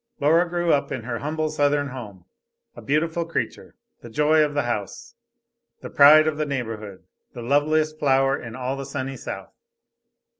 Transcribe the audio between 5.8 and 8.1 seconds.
the pride of the neighborhood, the loveliest